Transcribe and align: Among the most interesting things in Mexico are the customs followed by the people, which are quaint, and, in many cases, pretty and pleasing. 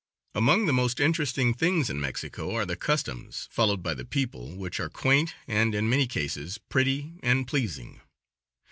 Among 0.33 0.65
the 0.65 0.73
most 0.73 0.99
interesting 0.99 1.53
things 1.53 1.87
in 1.87 2.01
Mexico 2.01 2.55
are 2.55 2.65
the 2.65 2.75
customs 2.75 3.47
followed 3.51 3.83
by 3.83 3.93
the 3.93 4.03
people, 4.03 4.55
which 4.57 4.79
are 4.79 4.89
quaint, 4.89 5.35
and, 5.47 5.75
in 5.75 5.89
many 5.91 6.07
cases, 6.07 6.57
pretty 6.57 7.19
and 7.21 7.45
pleasing. 7.47 8.01